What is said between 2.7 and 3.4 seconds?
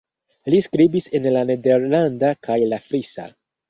la frisa.